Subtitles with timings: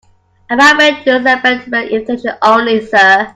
[0.49, 3.29] I'm afraid this event is by invitation only, sir.